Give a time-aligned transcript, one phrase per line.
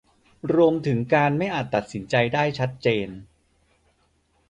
[0.53, 3.09] รวมถึงการไม่อาจจะตัดสินใจได้ชัดเจน